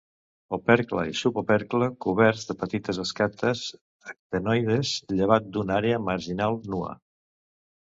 [0.55, 3.63] Opercle i subopercle coberts de petites escates
[4.13, 6.93] ctenoides, llevat d'una àrea marginal nua.